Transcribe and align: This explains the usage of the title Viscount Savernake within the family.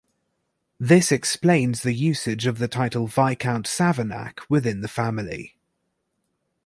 This 0.79 1.11
explains 1.11 1.83
the 1.83 1.93
usage 1.93 2.47
of 2.47 2.57
the 2.57 2.67
title 2.67 3.05
Viscount 3.05 3.67
Savernake 3.67 4.39
within 4.49 4.81
the 4.81 4.87
family. 4.87 5.59